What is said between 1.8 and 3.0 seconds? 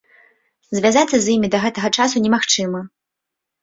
часу немагчыма.